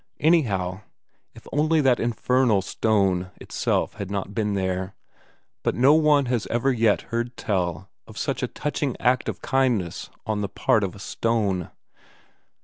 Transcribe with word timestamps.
Anyhow, 0.19 0.81
if 1.35 1.45
only 1.51 1.79
that 1.81 1.99
infernal 1.99 2.63
stone 2.63 3.29
itself 3.39 3.93
had 4.01 4.09
not 4.09 4.33
been 4.33 4.55
there 4.55 4.95
but 5.61 5.75
no 5.75 5.93
one 5.93 6.25
has 6.25 6.47
ever 6.47 6.71
yet 6.73 7.01
heard 7.13 7.37
tell 7.37 7.87
of 8.07 8.17
such 8.17 8.41
a 8.41 8.47
touching 8.47 8.97
act 8.99 9.29
of 9.29 9.43
kindness 9.43 10.09
on 10.25 10.41
the 10.41 10.49
part 10.49 10.83
of 10.83 10.95
a 10.95 10.99
stone. 10.99 11.69